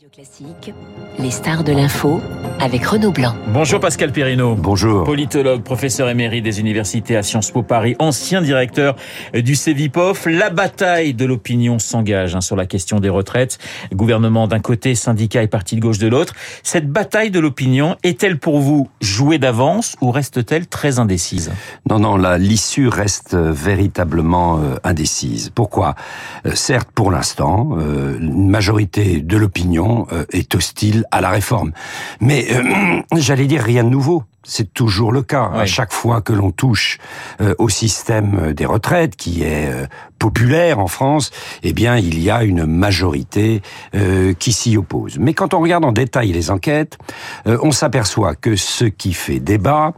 [0.00, 0.74] Radio Classique,
[1.18, 2.22] les stars de l'info
[2.58, 3.34] avec Renaud Blanc.
[3.52, 4.54] Bonjour Pascal Perrino.
[4.54, 5.04] Bonjour.
[5.04, 8.96] Politologue, professeur émérite des universités à Sciences Po Paris, ancien directeur
[9.34, 10.24] du CEVIPOF.
[10.24, 13.58] La bataille de l'opinion s'engage hein, sur la question des retraites.
[13.92, 16.32] Gouvernement d'un côté, syndicats et partis de gauche de l'autre.
[16.62, 21.52] Cette bataille de l'opinion est-elle pour vous jouée d'avance ou reste-t-elle très indécise?
[21.90, 25.50] Non, non, l'issue reste véritablement euh, indécise.
[25.54, 25.94] Pourquoi?
[26.46, 31.72] Euh, Certes, pour l'instant, euh, une majorité de l'opinion euh, est hostile à la réforme.
[32.20, 34.24] Mais euh, j'allais dire rien de nouveau.
[34.42, 35.50] C'est toujours le cas.
[35.52, 36.96] À chaque fois que l'on touche
[37.42, 39.86] euh, au système des retraites, qui est euh,
[40.18, 41.30] populaire en France,
[41.62, 43.60] eh bien, il y a une majorité
[43.94, 45.18] euh, qui s'y oppose.
[45.18, 46.96] Mais quand on regarde en détail les enquêtes,
[47.44, 49.92] on s'aperçoit que ce qui fait débat,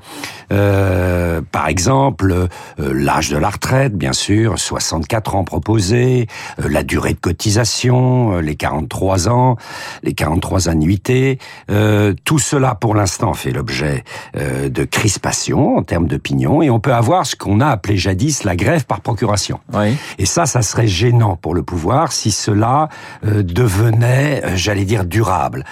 [0.48, 6.28] par exemple, l'âge de la retraite, bien sûr, 64 ans proposés,
[6.58, 9.56] la durée de cotisation, les 43 ans,
[10.02, 11.38] les 43 annuités,
[12.24, 14.04] tout cela, pour l'instant, fait l'objet
[14.38, 18.44] euh, de crispation en termes d'opinion et on peut avoir ce qu'on a appelé jadis
[18.44, 19.60] la grève par procuration.
[19.74, 19.94] Oui.
[20.18, 22.88] Et ça, ça serait gênant pour le pouvoir si cela
[23.26, 25.64] euh, devenait, euh, j'allais dire, durable,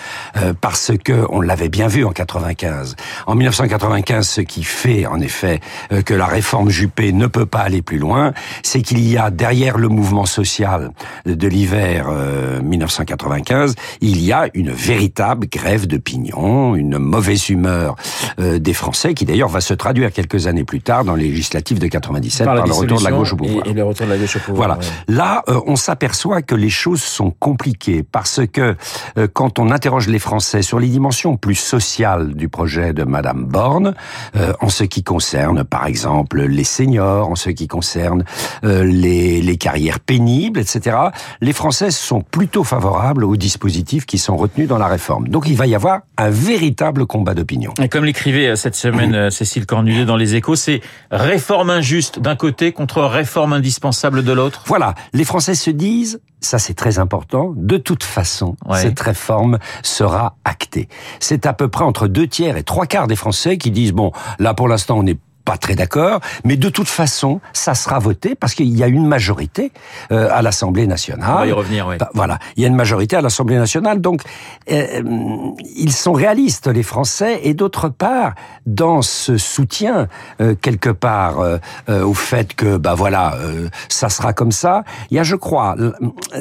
[0.61, 2.97] parce que on l'avait bien vu en 95.
[3.27, 5.61] En 1995, ce qui fait en effet
[6.05, 9.79] que la réforme Juppé ne peut pas aller plus loin, c'est qu'il y a derrière
[9.79, 10.91] le mouvement social
[11.27, 12.09] de l'hiver
[12.63, 17.97] 1995, il y a une véritable grève d'opinion, une mauvaise humeur
[18.59, 21.87] des Français, qui d'ailleurs va se traduire quelques années plus tard dans les législatives de
[21.87, 23.67] 97 par, le retour de la gauche au pouvoir.
[23.67, 24.57] Et, le retour de la gauche au pouvoir.
[24.69, 24.79] Voilà.
[25.09, 28.77] Là, euh, on s'aperçoit que les choses sont compliquées parce que
[29.19, 33.45] euh, quand on interroge les Français sur les dimensions plus sociales du projet de Madame
[33.45, 33.95] Borne,
[34.37, 38.25] euh, en ce qui concerne, par exemple, les seniors, en ce qui concerne
[38.63, 40.97] les, les carrières pénibles, etc.,
[41.41, 45.29] les Français sont plutôt favorables aux dispositifs qui sont retenus dans la réforme.
[45.29, 47.73] Donc, il va y avoir un véritable combat d'opinion.
[47.83, 52.19] Et comme l'écrivait euh, cette semaine euh, Cécile Cornudet dans Les Échos, c'est réforme injuste
[52.19, 54.63] d'un côté contre réforme indispensable de l'autre.
[54.67, 60.37] Voilà, les Français se disent, ça c'est très important, de toute façon, cette réforme sera
[60.45, 60.89] actée.
[61.19, 64.13] C'est à peu près entre deux tiers et trois quarts des Français qui disent, bon,
[64.39, 68.35] là pour l'instant on est pas très d'accord, mais de toute façon, ça sera voté
[68.35, 69.73] parce qu'il y a une majorité
[70.13, 71.31] euh, à l'Assemblée nationale.
[71.31, 71.97] On va y revenir, oui.
[71.99, 74.23] Bah, voilà, il y a une majorité à l'Assemblée nationale, donc
[74.71, 75.03] euh,
[75.77, 78.35] ils sont réalistes, les Français, et d'autre part,
[78.67, 80.09] dans ce soutien
[80.41, 81.39] euh, quelque part
[81.89, 83.37] au fait que, bah voilà,
[83.89, 85.77] ça sera comme ça, il y a, je crois,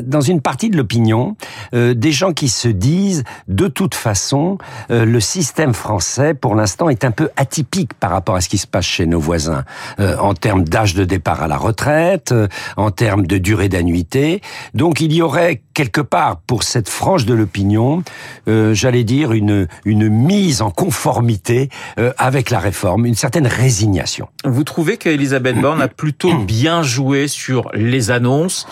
[0.02, 1.36] dans une partie de l'opinion,
[1.74, 4.58] des gens qui se disent, de toute façon,
[4.90, 8.68] le système français, pour l'instant, est un peu atypique par rapport à ce qui se
[8.68, 9.64] passe chez nos voisins
[10.00, 14.42] euh, en termes d'âge de départ à la retraite, euh, en termes de durée d'annuité.
[14.74, 18.04] Donc il y aurait quelque part pour cette frange de l'opinion,
[18.48, 21.70] euh, j'allais dire une une mise en conformité
[22.18, 24.28] avec la réforme, une certaine résignation.
[24.46, 28.68] Vous trouvez qu'Elisabeth Borne a plutôt bien joué sur les annonces,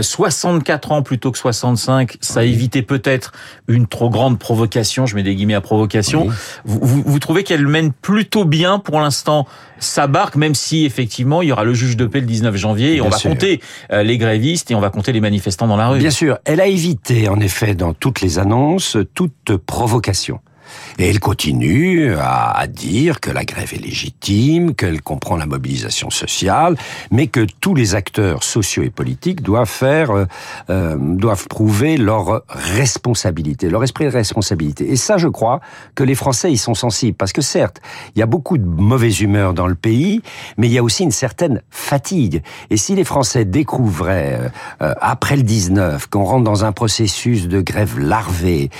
[0.00, 3.32] 64 ans plutôt que 65, ça évitait peut-être
[3.68, 6.28] une trop grande provocation, je mets des guillemets à provocation.
[6.64, 9.46] Vous, vous, vous trouvez qu'elle mène plutôt bien pour l'instant
[9.78, 12.96] sa barque, même si effectivement il y aura le juge de paix le 19 janvier
[12.96, 13.60] et on va compter
[13.92, 15.98] euh, les grévistes et on va compter les manifestants dans la rue.
[15.98, 20.40] Bien sûr, elle a évité en effet dans toutes les annonces toute provocation.
[20.98, 26.76] Et elle continue à, dire que la grève est légitime, qu'elle comprend la mobilisation sociale,
[27.10, 30.26] mais que tous les acteurs sociaux et politiques doivent faire, euh,
[30.68, 34.90] euh, doivent prouver leur responsabilité, leur esprit de responsabilité.
[34.90, 35.60] Et ça, je crois
[35.94, 37.80] que les Français y sont sensibles, parce que certes,
[38.14, 40.22] il y a beaucoup de mauvaise humeur dans le pays,
[40.58, 42.42] mais il y a aussi une certaine fatigue.
[42.70, 44.50] Et si les Français découvraient
[44.82, 48.70] euh, après le 19 qu'on rentre dans un processus de grève larvée,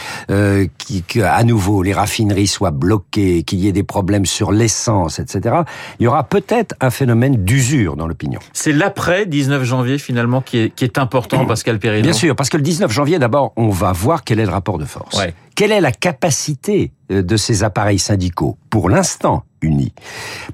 [0.79, 5.19] qui, qui à nouveau les raffineries soient bloquées, qu'il y ait des problèmes sur l'essence,
[5.19, 5.57] etc.,
[5.99, 8.41] il y aura peut-être un phénomène d'usure dans l'opinion.
[8.53, 12.03] C'est l'après 19 janvier finalement qui est, qui est important, Pascal Perrino.
[12.03, 14.79] Bien sûr, parce que le 19 janvier, d'abord, on va voir quel est le rapport
[14.79, 15.21] de force.
[15.55, 19.93] Quelle est la capacité de ces appareils syndicaux, pour l'instant, unis.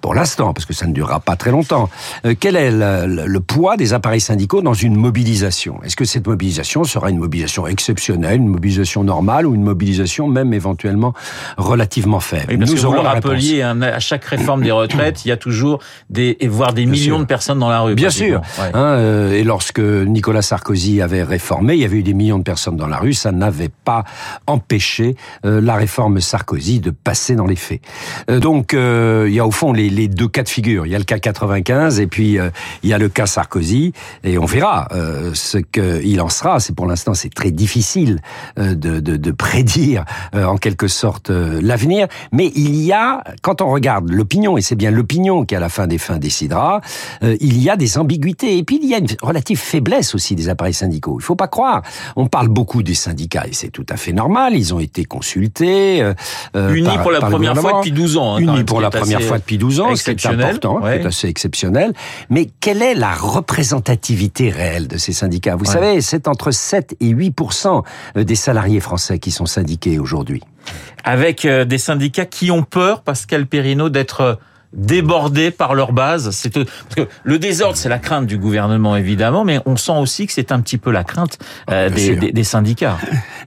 [0.01, 1.89] Pour l'instant, parce que ça ne durera pas très longtemps,
[2.25, 5.81] euh, quel est le, poids des appareils syndicaux dans une mobilisation?
[5.85, 10.53] Est-ce que cette mobilisation sera une mobilisation exceptionnelle, une mobilisation normale ou une mobilisation même
[10.53, 11.15] éventuellement
[11.57, 12.57] relativement faible?
[12.57, 15.81] Nous aurons le rappeliez, hein, à chaque réforme des retraites, il y a toujours
[16.11, 17.95] des, voire des millions de personnes dans la rue.
[17.95, 18.41] Bien sûr.
[18.59, 22.45] Hein, euh, et lorsque Nicolas Sarkozy avait réformé, il y avait eu des millions de
[22.45, 24.05] personnes dans la rue, ça n'avait pas
[24.47, 27.81] empêché la réforme Sarkozy de passer dans les faits.
[28.29, 30.87] donc il y a au fond les, les, deux cas de figure.
[30.87, 32.39] Il y a le cas 95 et puis
[32.83, 33.93] il y a le cas Sarkozy
[34.25, 34.89] et on verra
[35.35, 36.61] ce qu'il en sera.
[36.61, 38.21] C'est pour l'instant c'est très difficile
[38.57, 44.11] de, de, de prédire en quelque sorte l'avenir, mais il y a quand on regarde
[44.11, 46.81] l'opinion et c'est bien l'opinion qui à la fin des fins décidera,
[47.23, 50.49] il y a des ambiguïtés et puis il y a une relative faiblesse aussi des
[50.49, 51.17] appareils syndicaux.
[51.21, 51.83] Il faut pas croire.
[52.17, 54.55] On parle beaucoup des syndicats et c'est tout à fait normal.
[54.55, 56.03] Ils ont été consultés.
[56.55, 58.37] Euh, euh Unis pour la première fois depuis 12 ans.
[58.37, 61.93] Hein, Unis pour la première fois depuis 12 ans, c'est important, c'est assez exceptionnel.
[62.31, 65.57] Mais quelle est la représentativité réelle de ces syndicats?
[65.57, 67.35] Vous savez, c'est entre 7 et 8
[68.17, 70.43] des salariés français qui sont syndiqués aujourd'hui.
[71.05, 74.39] Avec euh, des syndicats qui ont peur, Pascal Perrineau, d'être
[74.73, 76.31] débordés par leur base.
[76.31, 80.27] C'est parce que le désordre, c'est la crainte du gouvernement évidemment, mais on sent aussi
[80.27, 81.39] que c'est un petit peu la crainte
[81.71, 82.99] euh, des, des, syndicats.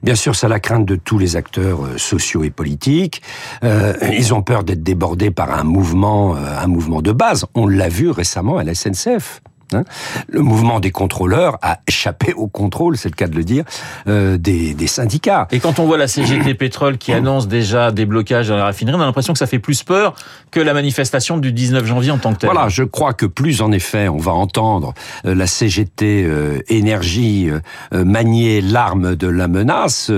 [0.02, 3.22] Bien sûr, c'est la crainte de tous les acteurs euh, sociaux et politiques.
[3.64, 7.46] Euh, ils ont peur d'être débordés par un mouvement, un mouvement de base.
[7.54, 9.40] On l'a vu récemment à la SNCF.
[9.72, 9.84] Hein.
[10.28, 13.64] le mouvement des contrôleurs a échappé au contrôle, c'est le cas de le dire,
[14.08, 15.46] euh, des, des, syndicats.
[15.52, 18.96] Et quand on voit la CGT Pétrole qui annonce déjà des blocages dans la raffinerie,
[18.96, 20.14] on a l'impression que ça fait plus peur
[20.50, 22.50] que la manifestation du 19 janvier en tant que telle.
[22.50, 24.92] Voilà, je crois que plus en effet on va entendre
[25.24, 27.48] euh, la CGT euh, énergie
[27.92, 30.10] manier l'arme de la menace,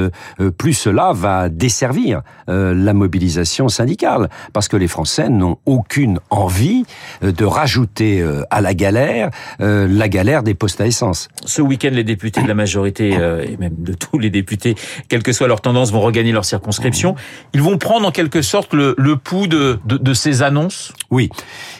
[0.58, 6.84] plus cela va desservir la mobilisation syndicale, parce que les Français n'ont aucune envie
[7.22, 11.28] de rajouter à la galère euh, la galère des postes à essence.
[11.44, 14.74] Ce week-end, les députés de la majorité, euh, et même de tous les députés,
[15.08, 17.14] quelle que soit leur tendance, vont regagner leur circonscription.
[17.54, 20.92] Ils vont prendre en quelque sorte le, le pouls de, de, de, ces annonces?
[21.10, 21.30] Oui,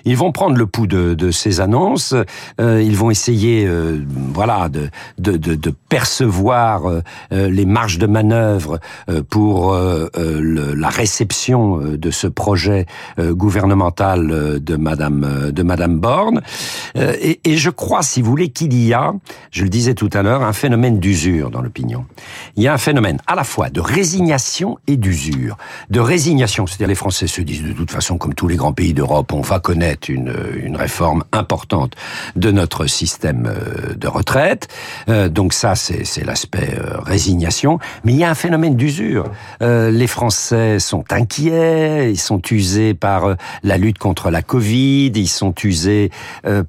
[0.05, 2.15] ils vont prendre le pouls de, de ces annonces.
[2.61, 3.69] Euh, ils vont essayer
[4.35, 4.91] voilà, de,
[5.89, 6.83] percevoir
[7.31, 8.81] les marges de manœuvre
[9.29, 12.87] pour le, la réception de ce projet
[13.19, 16.41] gouvernemental de Madame, de Madame Borne.
[16.97, 19.13] Et, et je crois, si vous voulez, qu'il y a,
[19.51, 22.05] je le disais tout à l'heure, un phénomène d'usure dans l'opinion.
[22.57, 25.57] Il y a un phénomène à la fois de résignation et d'usure.
[25.91, 28.95] De résignation, c'est-à-dire les Français se disent de toute façon, comme tous les grands pays
[28.95, 31.95] d'Europe, on va connaître une, une réforme importante
[32.37, 34.69] de notre système euh, de retraite.
[35.09, 37.79] Euh, donc ça, c'est l'aspect euh, résignation.
[38.05, 39.25] Mais il y a un phénomène d'usure.
[39.61, 45.55] les Français sont inquiets, ils sont usés par la lutte contre la Covid, ils sont
[45.63, 46.11] usés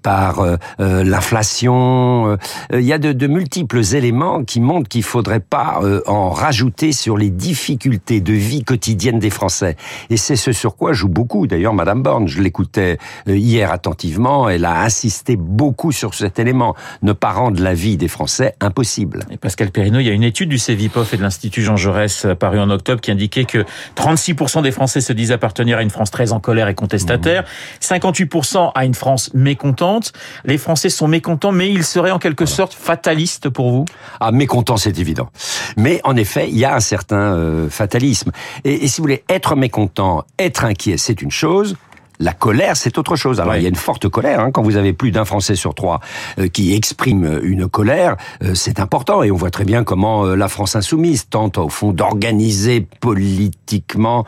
[0.01, 0.45] par
[0.79, 2.27] euh, l'inflation.
[2.27, 2.37] Euh,
[2.73, 7.17] il y a de, multiples éléments qui montrent qu'il faudrait pas euh, en rajouter sur
[7.17, 9.75] les difficultés de vie quotidienne des Français.
[10.09, 11.47] Et c'est ce sur quoi joue beaucoup.
[11.47, 12.97] D'ailleurs, Madame Borne, je l'écoutais
[13.27, 16.75] hier attentivement, elle a insisté beaucoup sur cet élément.
[17.01, 19.25] Ne pas rendre la vie des Français impossible.
[19.31, 22.27] Et Pascal Perrineau, il y a une étude du CEVIPOF et de l'Institut Jean Jaurès
[22.39, 23.65] parue en octobre qui indiquait que
[23.95, 27.45] 36% des Français se disent appartenir à une France très en colère et contestataire,
[27.81, 30.13] 58% à une France mécontente.
[30.45, 33.85] Les Français sont mécontents, mais ils seraient en quelque sorte fatalistes pour vous
[34.19, 35.29] Ah, mécontents, c'est évident.
[35.77, 38.31] Mais en effet, il y a un certain euh, fatalisme.
[38.63, 41.75] Et, si vous voulez, être mécontent, être inquiet, c'est une chose.
[42.19, 43.41] La colère, c'est autre chose.
[43.41, 44.39] Alors, il y a une forte colère.
[44.39, 45.99] Hein, quand vous avez plus d'un Français sur trois
[46.39, 49.23] euh, qui exprime une colère, euh, c'est important.
[49.23, 54.25] Et on voit très bien comment la France insoumise tente, au fond, d'organiser politiquement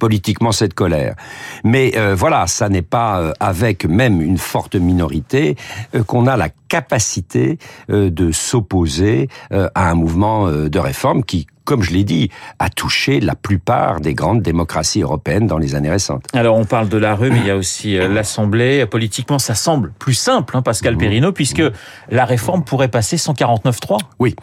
[0.00, 1.14] politiquement cette colère.
[1.62, 5.56] Mais euh, voilà, ça n'est pas euh, avec même une forte minorité
[5.94, 7.58] euh, qu'on a la capacité
[7.88, 13.36] de s'opposer à un mouvement de réforme qui comme je l'ai dit, a touché la
[13.36, 16.24] plupart des grandes démocraties européennes dans les années récentes.
[16.32, 18.84] Alors on parle de la rue, mais il y a aussi euh, l'Assemblée.
[18.86, 20.98] Politiquement, ça semble plus simple, hein, Pascal mmh.
[20.98, 21.62] Perrineau, puisque
[22.10, 23.98] la réforme pourrait passer 149-3.
[24.18, 24.34] Oui,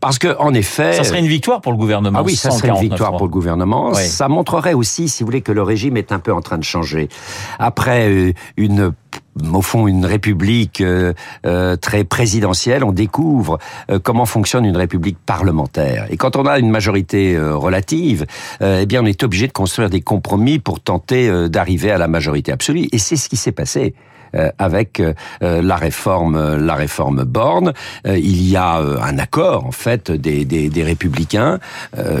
[0.00, 0.94] parce que en effet...
[0.94, 2.20] Ça serait une victoire pour le gouvernement.
[2.20, 3.92] Ah oui, ça serait une victoire pour le gouvernement.
[3.92, 6.64] Ça montrerait aussi, si vous voulez, que le régime est un peu en train de
[6.64, 7.10] changer.
[7.58, 8.94] Après euh, une
[9.52, 11.12] au fond une république euh,
[11.46, 13.58] euh, très présidentielle, on découvre
[13.90, 16.06] euh, comment fonctionne une république parlementaire.
[16.10, 18.26] Et quand on a une majorité relative,
[18.60, 22.52] eh bien on est obligé de construire des compromis pour tenter d'arriver à la majorité
[22.52, 22.88] absolue.
[22.92, 23.94] Et c'est ce qui s'est passé.
[24.36, 27.72] Euh, avec euh, euh, la réforme, la réforme Borne.
[28.04, 31.58] il y a un accord en fait des, des, des républicains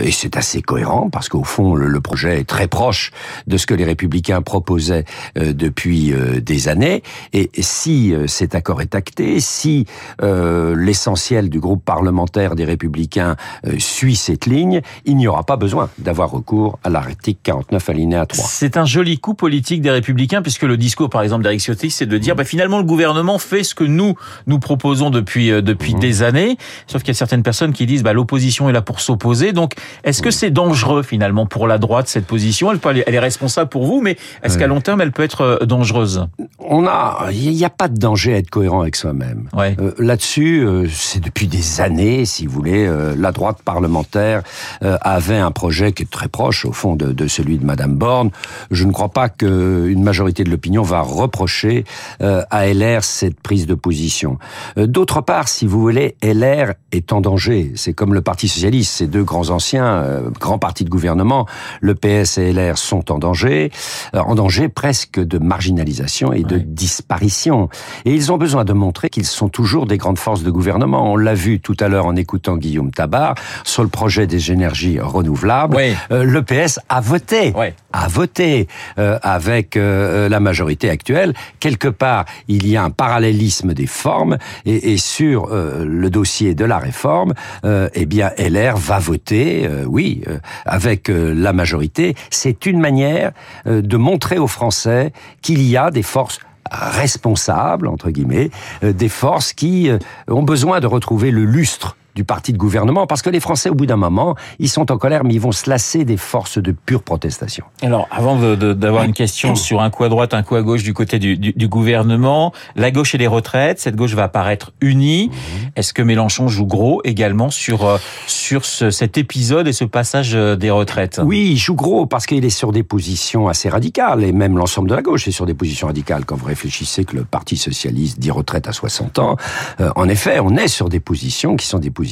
[0.02, 3.10] et c'est assez cohérent parce qu'au fond le, projet est très proche
[3.46, 5.04] de ce que les républicains proposaient
[5.36, 7.02] depuis des années.
[7.32, 9.86] Et, si cet accord est acté, si
[10.22, 13.36] l'essentiel du groupe parlementaire des républicains
[13.78, 18.44] suit cette ligne, il n'y aura pas besoin d'avoir recours à l'article 49 alinéa 3.
[18.48, 22.06] C'est un joli coup politique des républicains puisque le discours par exemple d'Eric Ciotti c'est
[22.06, 24.14] de dire bah, finalement le gouvernement fait ce que nous
[24.46, 26.00] nous proposons depuis euh, depuis mmh.
[26.00, 26.56] des années.
[26.86, 29.52] Sauf qu'il y a certaines personnes qui disent bah, l'opposition est là pour s'opposer.
[29.52, 32.72] Donc est-ce que c'est dangereux finalement pour la droite cette position?
[32.72, 35.42] Elle, peut, elle est responsable pour vous, mais est-ce qu'à long terme elle peut être
[35.42, 36.26] euh, dangereuse?
[36.58, 39.48] On a, il n'y a pas de danger à être cohérent avec soi-même.
[39.52, 39.76] Ouais.
[39.78, 44.42] Euh, Là-dessus, euh, c'est depuis des années, si vous voulez, euh, la droite parlementaire
[44.80, 48.30] avait un projet qui est très proche au fond de, de celui de Madame Borne.
[48.70, 51.84] Je ne crois pas qu'une majorité de l'opinion va reprocher
[52.20, 54.38] à LR cette prise de position.
[54.76, 57.72] D'autre part, si vous voulez, LR est en danger.
[57.76, 60.04] C'est comme le Parti socialiste, ces deux grands anciens,
[60.40, 61.46] grands partis de gouvernement,
[61.80, 63.70] le PS et LR sont en danger,
[64.12, 66.64] en danger presque de marginalisation et de Ouais.
[66.66, 67.68] disparition.
[68.04, 71.12] Et ils ont besoin de montrer qu'ils sont toujours des grandes forces de gouvernement.
[71.12, 74.98] On l'a vu tout à l'heure en écoutant Guillaume Tabar sur le projet des énergies
[75.00, 75.76] renouvelables.
[75.76, 75.94] Oui.
[76.10, 77.74] Euh, le PS a voté, Ouais.
[77.92, 78.68] a voté
[78.98, 81.34] euh, avec euh, la majorité actuelle.
[81.80, 86.66] Quelque part, il y a un parallélisme des formes et, sur euh, le dossier de
[86.66, 87.32] la réforme,
[87.64, 90.22] euh, eh bien LR va voter, euh, oui,
[90.66, 92.14] avec la majorité.
[92.28, 93.32] C'est une manière
[93.64, 96.38] de montrer aux Français qu'il y a des forces
[96.70, 98.50] responsables, entre guillemets,
[98.82, 99.90] des forces qui
[100.28, 103.74] ont besoin de retrouver le lustre du parti de gouvernement, parce que les Français, au
[103.74, 106.70] bout d'un moment, ils sont en colère, mais ils vont se lasser des forces de
[106.70, 107.64] pure protestation.
[107.80, 110.92] Alors, avant d'avoir une question sur un coup à droite, un coup à gauche du
[110.92, 115.30] côté du, du- du gouvernement, la gauche et les retraites, cette gauche va apparaître unie.
[115.76, 117.96] Est-ce que Mélenchon joue gros également sur euh,
[118.26, 121.22] sur ce- cet épisode et ce passage euh, des retraites?
[121.24, 124.90] Oui, il joue gros parce qu'il est sur des positions assez radicales, et même l'ensemble
[124.90, 126.26] de la gauche est sur des positions radicales.
[126.26, 129.36] Quand vous réfléchissez que le Parti socialiste dit retraite à 60 ans,
[129.80, 132.09] euh, en effet, on est sur des positions qui sont des positions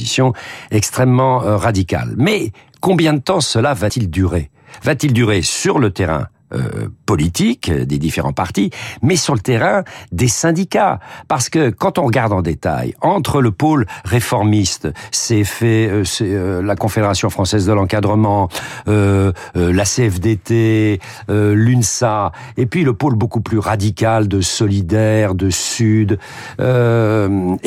[0.71, 2.15] extrêmement euh, radicales.
[2.17, 4.51] Mais combien de temps cela va-t-il durer?
[4.83, 8.71] Va-t-il durer sur le terrain euh, politique des différents partis,
[9.03, 10.99] mais sur le terrain des syndicats?
[11.27, 16.63] Parce que quand on regarde en détail, entre le pôle réformiste, c'est fait c'est, euh,
[16.63, 18.49] la Confédération française de l'encadrement,
[18.87, 26.19] la CFDT, l'UNSA, et puis le pôle beaucoup plus radical de Solidaire, de Sud
[26.59, 26.63] et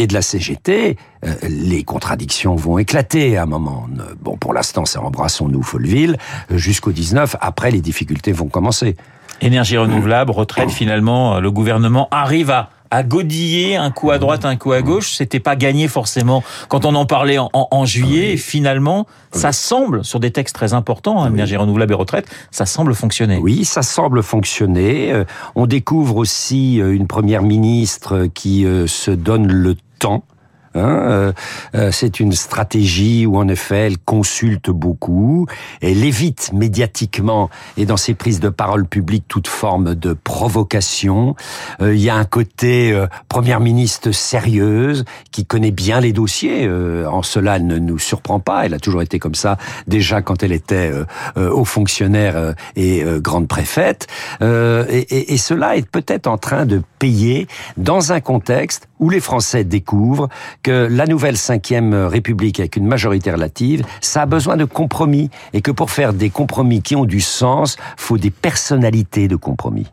[0.07, 3.87] de la CGT, euh, les contradictions vont éclater à un moment.
[4.21, 6.17] Bon, pour l'instant, c'est embrassons-nous Folleville
[6.49, 7.35] jusqu'au 19.
[7.41, 8.95] Après, les difficultés vont commencer.
[9.41, 14.43] Énergie renouvelable, retraite, finalement, euh, le gouvernement arrive à à godiller un coup à droite,
[14.43, 16.43] un coup à gauche, c'était pas gagné forcément.
[16.67, 20.53] Quand on en parlait en, en- en juillet, et finalement, ça semble, sur des textes
[20.53, 23.37] très importants, hein, énergie renouvelable et retraite, ça semble fonctionner.
[23.37, 25.13] Oui, ça semble fonctionner.
[25.13, 25.23] Euh,
[25.55, 30.25] On découvre aussi euh, une première ministre qui euh, se donne le temps.
[30.73, 31.31] Hein, euh,
[31.75, 35.47] euh, c'est une stratégie où en effet elle consulte beaucoup,
[35.81, 41.35] elle évite médiatiquement et dans ses prises de parole publiques toute forme de provocation.
[41.81, 42.97] Euh, il y a un côté
[43.27, 46.69] première ministre sérieuse qui connaît bien les dossiers.
[46.69, 48.65] en cela, elle ne nous surprend pas.
[48.65, 50.91] Elle a toujours été comme ça déjà quand elle était
[51.35, 54.07] haut fonctionnaire et grande préfète.
[54.41, 57.47] Et cela est peut-être en train de payer
[57.77, 60.29] dans un contexte où les Français découvrent
[60.63, 65.61] que la nouvelle cinquième République avec une majorité relative, ça a besoin de compromis et
[65.61, 69.87] que pour faire des compromis qui ont du sens, faut des personnalités de compromis.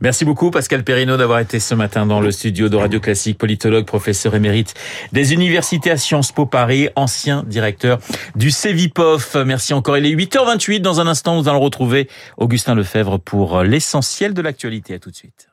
[0.00, 3.84] Merci beaucoup Pascal Perrino d'avoir été ce matin dans le studio de Radio Classique, politologue,
[3.84, 4.74] professeur émérite
[5.12, 7.98] des universités à Sciences Po Paris, ancien directeur
[8.36, 9.36] du CEVIPOF.
[9.46, 9.98] Merci encore.
[9.98, 10.80] Il est 8h28.
[10.80, 14.94] Dans un instant, nous allons retrouver Augustin Lefebvre pour l'essentiel de l'actualité.
[14.94, 15.47] À tout de suite.